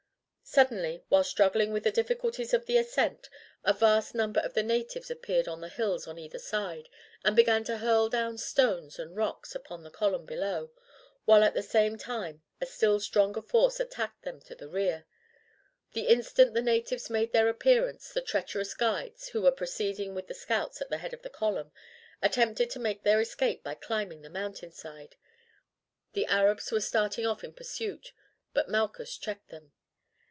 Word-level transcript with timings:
Suddenly 0.43 1.05
while 1.07 1.23
struggling 1.23 1.71
with 1.71 1.85
the 1.85 1.93
difficulties 1.93 2.53
of 2.53 2.65
the 2.65 2.75
ascent, 2.75 3.29
a 3.63 3.71
vast 3.71 4.13
number 4.13 4.41
of 4.41 4.53
the 4.53 4.63
natives 4.63 5.09
appeared 5.09 5.47
on 5.47 5.61
the 5.61 5.69
hills 5.69 6.07
on 6.07 6.19
either 6.19 6.39
side, 6.39 6.89
and 7.23 7.37
began 7.37 7.63
to 7.63 7.77
hurl 7.77 8.09
down 8.09 8.37
stones 8.37 8.99
and 8.99 9.15
rocks 9.15 9.55
upon 9.55 9.81
the 9.83 9.89
column 9.89 10.25
below, 10.25 10.69
while 11.23 11.41
at 11.41 11.53
the 11.53 11.63
same 11.63 11.97
time 11.97 12.41
a 12.59 12.65
still 12.65 12.99
stronger 12.99 13.41
force 13.41 13.79
attacked 13.79 14.23
them 14.23 14.41
in 14.49 14.57
the 14.57 14.67
rear. 14.67 15.05
The 15.93 16.07
instant 16.09 16.53
the 16.53 16.61
natives 16.61 17.09
made 17.09 17.31
their 17.31 17.47
appearance 17.47 18.11
the 18.11 18.19
treacherous 18.19 18.73
guides, 18.73 19.29
who 19.29 19.43
were 19.43 19.51
proceeding 19.53 20.13
with 20.13 20.27
the 20.27 20.33
scouts 20.33 20.81
at 20.81 20.89
the 20.89 20.97
head 20.97 21.13
of 21.13 21.21
the 21.21 21.29
column, 21.29 21.71
attempted 22.21 22.69
to 22.71 22.79
make 22.79 23.03
their 23.03 23.21
escape 23.21 23.63
by 23.63 23.75
climbing 23.75 24.21
the 24.21 24.29
mountain 24.29 24.73
side. 24.73 25.15
The 26.11 26.25
Arabs 26.25 26.73
were 26.73 26.81
starting 26.81 27.25
off 27.25 27.41
in 27.41 27.53
pursuit, 27.53 28.11
but 28.51 28.67
Malchus 28.67 29.17
checked 29.17 29.47
them. 29.47 29.71